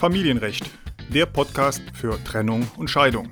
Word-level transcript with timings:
Familienrecht, 0.00 0.64
der 1.10 1.26
Podcast 1.26 1.82
für 1.92 2.18
Trennung 2.24 2.66
und 2.78 2.88
Scheidung. 2.88 3.28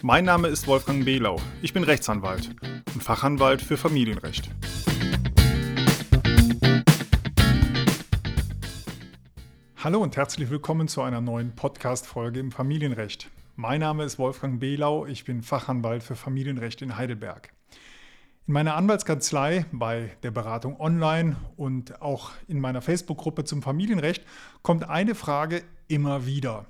Mein 0.00 0.24
Name 0.24 0.46
ist 0.46 0.68
Wolfgang 0.68 1.04
Behlau. 1.04 1.40
Ich 1.62 1.72
bin 1.72 1.82
Rechtsanwalt 1.82 2.54
und 2.94 3.02
Fachanwalt 3.02 3.60
für 3.60 3.76
Familienrecht. 3.76 4.48
Hallo 9.82 10.00
und 10.00 10.16
herzlich 10.16 10.48
willkommen 10.48 10.86
zu 10.86 11.02
einer 11.02 11.20
neuen 11.20 11.56
Podcast-Folge 11.56 12.38
im 12.38 12.52
Familienrecht. 12.52 13.28
Mein 13.56 13.80
Name 13.80 14.04
ist 14.04 14.20
Wolfgang 14.20 14.60
Behlau. 14.60 15.06
Ich 15.06 15.24
bin 15.24 15.42
Fachanwalt 15.42 16.04
für 16.04 16.14
Familienrecht 16.14 16.82
in 16.82 16.96
Heidelberg. 16.96 17.55
In 18.48 18.52
meiner 18.52 18.76
Anwaltskanzlei, 18.76 19.66
bei 19.72 20.16
der 20.22 20.30
Beratung 20.30 20.78
online 20.78 21.34
und 21.56 22.00
auch 22.00 22.30
in 22.46 22.60
meiner 22.60 22.80
Facebook-Gruppe 22.80 23.42
zum 23.42 23.60
Familienrecht 23.60 24.22
kommt 24.62 24.88
eine 24.88 25.16
Frage 25.16 25.64
immer 25.88 26.26
wieder. 26.26 26.64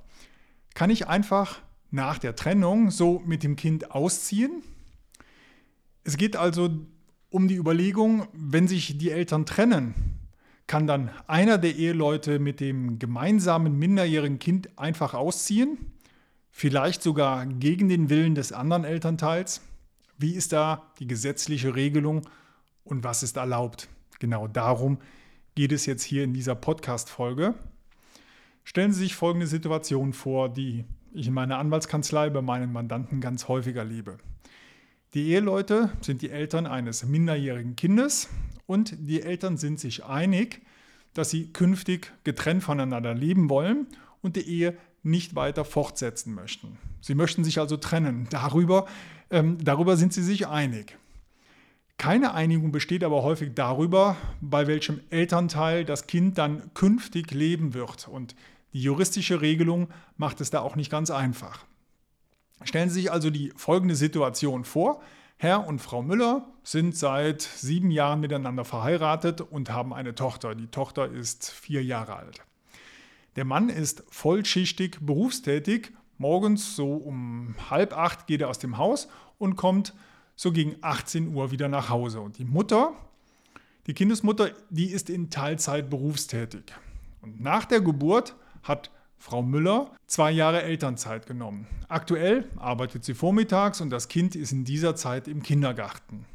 Kann 0.73 0.89
ich 0.89 1.07
einfach 1.07 1.59
nach 1.91 2.19
der 2.19 2.35
Trennung 2.35 2.91
so 2.91 3.23
mit 3.27 3.43
dem 3.43 3.57
Kind 3.57 3.91
ausziehen? 3.91 4.63
Es 6.03 6.17
geht 6.17 6.35
also 6.35 6.71
um 7.29 7.47
die 7.47 7.57
Überlegung, 7.57 8.27
wenn 8.33 8.69
sich 8.69 8.97
die 8.97 9.11
Eltern 9.11 9.45
trennen, 9.45 9.95
kann 10.67 10.87
dann 10.87 11.11
einer 11.27 11.59
der 11.59 11.77
Eheleute 11.77 12.39
mit 12.39 12.61
dem 12.61 12.99
gemeinsamen 12.99 13.79
minderjährigen 13.79 14.39
Kind 14.39 14.79
einfach 14.79 15.13
ausziehen? 15.13 15.77
Vielleicht 16.51 17.03
sogar 17.03 17.45
gegen 17.45 17.91
den 17.91 18.09
Willen 18.09 18.35
des 18.35 18.53
anderen 18.53 18.85
Elternteils? 18.85 19.61
Wie 20.19 20.35
ist 20.35 20.53
da 20.53 20.91
die 20.99 21.07
gesetzliche 21.07 21.75
Regelung 21.75 22.23
und 22.85 23.05
was 23.05 23.23
ist 23.23 23.37
erlaubt? 23.37 23.89
Genau 24.19 24.49
darum 24.49 24.99
geht 25.55 25.73
es 25.73 25.85
jetzt 25.85 26.05
hier 26.05 26.25
in 26.25 26.33
dieser 26.33 26.55
Podcast-Folge. 26.55 27.55
Stellen 28.65 28.93
Sie 28.93 29.01
sich 29.01 29.15
folgende 29.15 29.47
Situation 29.47 30.15
vor, 30.15 30.49
die 30.49 30.85
ich 31.13 31.27
in 31.27 31.35
meiner 31.35 31.59
Anwaltskanzlei 31.59 32.31
bei 32.31 32.41
meinen 32.41 32.73
Mandanten 32.73 33.21
ganz 33.21 33.47
häufig 33.49 33.77
erlebe. 33.77 34.17
Die 35.13 35.29
Eheleute 35.29 35.91
sind 36.01 36.23
die 36.23 36.31
Eltern 36.31 36.67
eines 36.67 37.05
minderjährigen 37.05 37.77
Kindes 37.77 38.31
und 38.67 38.95
die 38.99 39.23
Eltern 39.23 39.59
sind 39.59 39.79
sich 39.79 40.05
einig, 40.05 40.63
dass 41.13 41.29
sie 41.31 41.53
künftig 41.53 42.13
getrennt 42.25 42.63
voneinander 42.63 43.15
leben 43.15 43.51
wollen 43.51 43.87
und 44.23 44.37
die 44.37 44.49
Ehe 44.49 44.77
nicht 45.03 45.35
weiter 45.35 45.65
fortsetzen 45.65 46.35
möchten. 46.35 46.79
Sie 47.01 47.15
möchten 47.15 47.45
sich 47.45 47.61
also 47.61 47.77
trennen. 47.77 48.27
Darüber 48.31 48.87
ähm, 49.31 49.59
darüber 49.63 49.97
sind 49.97 50.13
sie 50.13 50.23
sich 50.23 50.47
einig. 50.47 50.97
Keine 51.99 52.35
Einigung 52.35 52.73
besteht 52.73 53.03
aber 53.03 53.23
häufig 53.23 53.53
darüber, 53.55 54.17
bei 54.41 54.67
welchem 54.67 55.01
Elternteil 55.11 55.85
das 55.85 56.07
Kind 56.07 56.37
dann 56.37 56.73
künftig 56.75 57.33
leben 57.33 57.73
wird. 57.73 58.07
Und 58.07 58.37
die 58.73 58.83
juristische 58.83 59.41
Regelung 59.41 59.89
macht 60.19 60.41
es 60.41 60.51
da 60.51 60.61
auch 60.61 60.77
nicht 60.77 60.91
ganz 60.91 61.11
einfach. 61.11 61.65
Stellen 62.63 62.91
Sie 62.91 63.01
sich 63.01 63.13
also 63.13 63.31
die 63.31 63.53
folgende 63.57 63.97
Situation 63.97 64.65
vor. 64.65 65.01
Herr 65.39 65.67
und 65.67 65.81
Frau 65.81 66.03
Müller 66.03 66.47
sind 66.63 66.97
seit 66.97 67.43
sieben 67.43 67.91
Jahren 67.91 68.21
miteinander 68.21 68.65
verheiratet 68.65 69.41
und 69.41 69.71
haben 69.71 69.93
eine 69.93 70.15
Tochter. 70.15 70.55
Die 70.55 70.69
Tochter 70.69 71.11
ist 71.11 71.51
vier 71.51 71.83
Jahre 71.85 72.17
alt. 72.17 72.43
Der 73.37 73.45
Mann 73.45 73.69
ist 73.69 74.03
vollschichtig 74.09 74.99
berufstätig 75.01 75.93
Morgens 76.19 76.77
so 76.77 76.95
um 76.95 77.55
halb 77.71 77.97
acht 77.97 78.27
geht 78.27 78.41
er 78.41 78.49
aus 78.49 78.59
dem 78.59 78.79
Haus 78.79 79.09
und 79.39 79.57
kommt 79.57 79.95
so 80.35 80.53
gegen 80.53 80.77
18 80.81 81.35
Uhr 81.35 81.51
wieder 81.51 81.69
nach 81.69 81.89
Hause. 81.89 82.21
Und 82.21 82.39
die 82.39 82.45
Mutter, 82.45 82.93
die 83.87 83.95
Kindesmutter, 83.95 84.51
die 84.71 84.87
ist 84.87 85.11
in 85.11 85.31
Teilzeit 85.31 85.91
berufstätig. 85.91 86.65
Und 87.23 87.41
nach 87.41 87.65
der 87.65 87.81
Geburt 87.81 88.35
hat 88.63 88.91
Frau 89.19 89.43
Müller 89.43 89.91
zwei 90.07 90.31
Jahre 90.31 90.63
Elternzeit 90.63 91.27
genommen. 91.27 91.67
Aktuell 91.89 92.49
arbeitet 92.57 93.05
sie 93.05 93.15
vormittags 93.15 93.81
und 93.81 93.91
das 93.91 94.09
Kind 94.09 94.37
ist 94.37 94.53
in 94.53 94.65
dieser 94.65 94.95
Zeit 94.95 95.27
im 95.27 95.43
Kindergarten. 95.43 96.27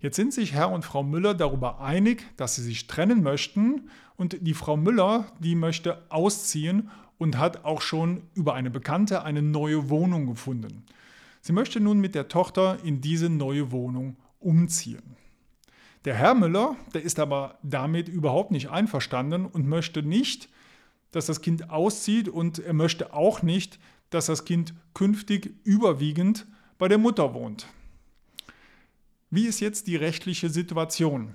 Jetzt 0.00 0.16
sind 0.16 0.32
sich 0.32 0.52
Herr 0.52 0.70
und 0.70 0.84
Frau 0.84 1.02
Müller 1.02 1.34
darüber 1.34 1.80
einig, 1.80 2.24
dass 2.36 2.54
sie 2.54 2.62
sich 2.62 2.86
trennen 2.86 3.22
möchten 3.22 3.90
und 4.16 4.36
die 4.40 4.54
Frau 4.54 4.76
Müller, 4.76 5.26
die 5.40 5.56
möchte 5.56 6.02
ausziehen 6.08 6.90
und 7.18 7.36
hat 7.36 7.64
auch 7.64 7.82
schon 7.82 8.22
über 8.34 8.54
eine 8.54 8.70
Bekannte 8.70 9.22
eine 9.24 9.42
neue 9.42 9.90
Wohnung 9.90 10.26
gefunden. 10.26 10.84
Sie 11.40 11.52
möchte 11.52 11.80
nun 11.80 12.00
mit 12.00 12.14
der 12.14 12.28
Tochter 12.28 12.78
in 12.84 13.00
diese 13.00 13.28
neue 13.28 13.70
Wohnung 13.70 14.16
umziehen. 14.40 15.16
Der 16.04 16.14
Herr 16.14 16.34
Müller, 16.34 16.76
der 16.94 17.02
ist 17.02 17.18
aber 17.18 17.58
damit 17.62 18.08
überhaupt 18.08 18.50
nicht 18.50 18.70
einverstanden 18.70 19.46
und 19.46 19.68
möchte 19.68 20.02
nicht, 20.02 20.48
dass 21.10 21.26
das 21.26 21.40
Kind 21.40 21.70
auszieht 21.70 22.28
und 22.28 22.58
er 22.58 22.72
möchte 22.72 23.12
auch 23.12 23.42
nicht, 23.42 23.78
dass 24.10 24.26
das 24.26 24.44
Kind 24.44 24.74
künftig 24.94 25.54
überwiegend 25.64 26.46
bei 26.78 26.88
der 26.88 26.98
Mutter 26.98 27.34
wohnt. 27.34 27.66
Wie 29.30 29.46
ist 29.46 29.60
jetzt 29.60 29.86
die 29.86 29.96
rechtliche 29.96 30.48
Situation? 30.48 31.34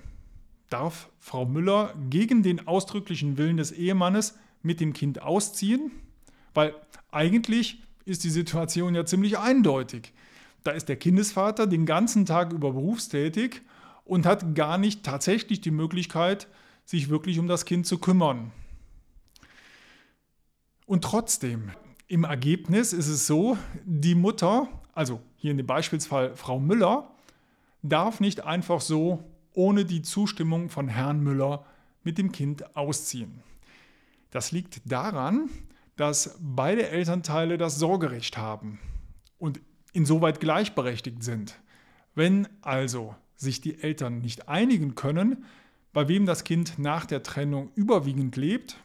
Darf 0.70 1.08
Frau 1.20 1.44
Müller 1.44 1.94
gegen 2.10 2.42
den 2.42 2.66
ausdrücklichen 2.66 3.36
Willen 3.38 3.58
des 3.58 3.70
Ehemannes 3.70 4.36
mit 4.64 4.80
dem 4.80 4.92
Kind 4.92 5.22
ausziehen? 5.22 5.92
Weil 6.54 6.74
eigentlich 7.10 7.82
ist 8.04 8.24
die 8.24 8.30
Situation 8.30 8.94
ja 8.94 9.04
ziemlich 9.06 9.38
eindeutig. 9.38 10.12
Da 10.62 10.72
ist 10.72 10.88
der 10.88 10.96
Kindesvater 10.96 11.66
den 11.66 11.86
ganzen 11.86 12.26
Tag 12.26 12.52
über 12.52 12.72
berufstätig 12.72 13.62
und 14.04 14.26
hat 14.26 14.54
gar 14.54 14.78
nicht 14.78 15.02
tatsächlich 15.02 15.60
die 15.60 15.70
Möglichkeit, 15.70 16.48
sich 16.84 17.08
wirklich 17.08 17.38
um 17.38 17.48
das 17.48 17.64
Kind 17.64 17.86
zu 17.86 17.98
kümmern. 17.98 18.52
Und 20.86 21.02
trotzdem, 21.02 21.70
im 22.08 22.24
Ergebnis 22.24 22.92
ist 22.92 23.08
es 23.08 23.26
so, 23.26 23.56
die 23.84 24.14
Mutter, 24.14 24.68
also 24.92 25.20
hier 25.36 25.50
in 25.50 25.56
dem 25.56 25.66
Beispielsfall 25.66 26.36
Frau 26.36 26.60
Müller, 26.60 27.10
darf 27.82 28.20
nicht 28.20 28.44
einfach 28.44 28.80
so 28.80 29.24
ohne 29.54 29.84
die 29.84 30.02
Zustimmung 30.02 30.68
von 30.68 30.88
Herrn 30.88 31.20
Müller 31.20 31.64
mit 32.02 32.18
dem 32.18 32.32
Kind 32.32 32.76
ausziehen. 32.76 33.42
Das 34.34 34.50
liegt 34.50 34.90
daran, 34.90 35.48
dass 35.94 36.36
beide 36.40 36.88
Elternteile 36.88 37.56
das 37.56 37.78
Sorgerecht 37.78 38.36
haben 38.36 38.80
und 39.38 39.60
insoweit 39.92 40.40
gleichberechtigt 40.40 41.22
sind. 41.22 41.60
Wenn 42.16 42.48
also 42.60 43.14
sich 43.36 43.60
die 43.60 43.80
Eltern 43.80 44.18
nicht 44.18 44.48
einigen 44.48 44.96
können, 44.96 45.44
bei 45.92 46.08
wem 46.08 46.26
das 46.26 46.42
Kind 46.42 46.80
nach 46.80 47.06
der 47.06 47.22
Trennung 47.22 47.70
überwiegend 47.76 48.34
lebt, 48.34 48.76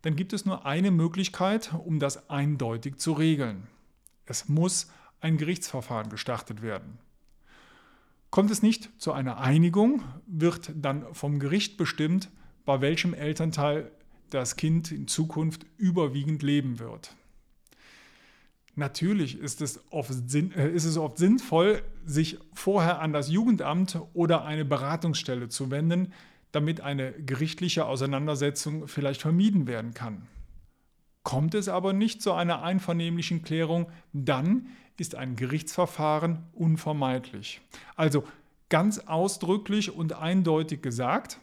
dann 0.00 0.16
gibt 0.16 0.32
es 0.32 0.46
nur 0.46 0.64
eine 0.64 0.90
Möglichkeit, 0.90 1.74
um 1.74 1.98
das 1.98 2.30
eindeutig 2.30 2.96
zu 2.96 3.12
regeln. 3.12 3.66
Es 4.24 4.48
muss 4.48 4.90
ein 5.20 5.36
Gerichtsverfahren 5.36 6.08
gestartet 6.08 6.62
werden. 6.62 6.96
Kommt 8.30 8.50
es 8.50 8.62
nicht 8.62 8.88
zu 8.96 9.12
einer 9.12 9.40
Einigung, 9.40 10.02
wird 10.26 10.72
dann 10.74 11.04
vom 11.12 11.38
Gericht 11.38 11.76
bestimmt, 11.76 12.30
bei 12.64 12.80
welchem 12.80 13.12
Elternteil 13.12 13.92
das 14.30 14.56
Kind 14.56 14.92
in 14.92 15.08
Zukunft 15.08 15.66
überwiegend 15.76 16.42
leben 16.42 16.78
wird. 16.78 17.14
Natürlich 18.76 19.38
ist 19.38 19.60
es, 19.60 19.80
oft, 19.90 20.10
äh, 20.34 20.72
ist 20.72 20.84
es 20.84 20.96
oft 20.96 21.18
sinnvoll, 21.18 21.82
sich 22.06 22.38
vorher 22.54 23.00
an 23.00 23.12
das 23.12 23.28
Jugendamt 23.28 24.00
oder 24.14 24.44
eine 24.44 24.64
Beratungsstelle 24.64 25.48
zu 25.48 25.70
wenden, 25.70 26.12
damit 26.52 26.80
eine 26.80 27.12
gerichtliche 27.12 27.84
Auseinandersetzung 27.86 28.88
vielleicht 28.88 29.20
vermieden 29.20 29.66
werden 29.66 29.94
kann. 29.94 30.26
Kommt 31.22 31.54
es 31.54 31.68
aber 31.68 31.92
nicht 31.92 32.22
zu 32.22 32.32
einer 32.32 32.62
einvernehmlichen 32.62 33.42
Klärung, 33.42 33.86
dann 34.12 34.68
ist 34.96 35.14
ein 35.14 35.36
Gerichtsverfahren 35.36 36.44
unvermeidlich. 36.52 37.60
Also 37.96 38.24
ganz 38.68 39.00
ausdrücklich 39.00 39.94
und 39.94 40.14
eindeutig 40.14 40.80
gesagt, 40.80 41.38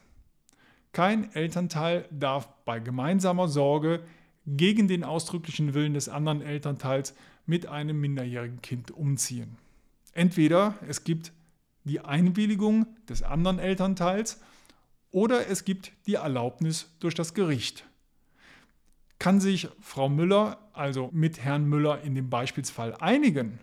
kein 0.98 1.32
Elternteil 1.36 2.06
darf 2.10 2.50
bei 2.66 2.80
gemeinsamer 2.80 3.48
Sorge 3.48 4.02
gegen 4.48 4.88
den 4.88 5.04
ausdrücklichen 5.04 5.76
Willen 5.76 5.94
des 5.94 6.10
anderen 6.10 6.42
Elternteils 6.42 7.14
mit 7.46 7.68
einem 7.68 8.02
minderjährigen 8.02 8.64
Kind 8.64 8.90
umziehen. 8.90 9.60
Entweder 10.14 10.74
es 10.88 11.04
gibt 11.04 11.34
die 11.84 12.00
Einwilligung 12.00 12.88
des 13.08 13.22
anderen 13.22 13.60
Elternteils 13.60 14.42
oder 15.12 15.48
es 15.48 15.66
gibt 15.66 15.92
die 16.08 16.16
Erlaubnis 16.16 16.90
durch 17.00 17.14
das 17.14 17.36
Gericht. 17.36 17.86
Kann 19.20 19.40
sich 19.40 19.68
Frau 19.80 20.10
Müller 20.10 20.58
also 20.74 21.12
mit 21.14 21.40
Herrn 21.40 21.70
Müller 21.70 22.02
in 22.02 22.16
dem 22.16 22.32
Beispielsfall 22.32 22.96
einigen, 22.96 23.60